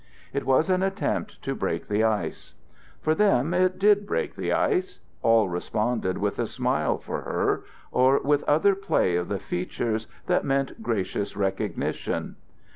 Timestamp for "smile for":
6.47-7.21